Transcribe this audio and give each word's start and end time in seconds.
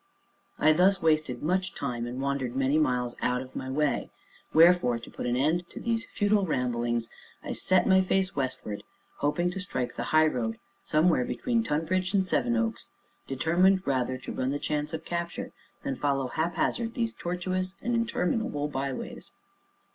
I 0.57 0.73
thus 0.73 0.99
wasted 0.99 1.43
much 1.43 1.75
time, 1.75 2.07
and 2.07 2.19
wandered 2.19 2.55
many 2.55 2.79
miles 2.79 3.15
out 3.21 3.43
of 3.43 3.55
my 3.55 3.69
way; 3.69 4.09
wherefore, 4.51 4.97
to 4.97 5.11
put 5.11 5.27
an 5.27 5.35
end 5.35 5.69
to 5.69 5.79
these 5.79 6.05
futile 6.05 6.43
ramblings, 6.43 7.11
I 7.43 7.53
set 7.53 7.85
my 7.85 8.01
face 8.01 8.35
westward, 8.35 8.81
hoping 9.19 9.51
to 9.51 9.59
strike 9.59 9.97
the 9.97 10.05
highroad 10.05 10.57
somewhere 10.83 11.23
between 11.23 11.61
Tonbridge 11.63 12.15
and 12.15 12.25
Sevenoaks; 12.25 12.93
determined 13.27 13.85
rather 13.85 14.17
to 14.17 14.31
run 14.31 14.49
the 14.49 14.55
extra 14.55 14.75
chance 14.75 14.91
of 14.91 15.05
capture 15.05 15.51
than 15.83 15.95
follow 15.95 16.29
haphazard 16.29 16.95
these 16.95 17.13
tortuous 17.13 17.75
and 17.79 17.93
interminable 17.93 18.69
byways. 18.69 19.33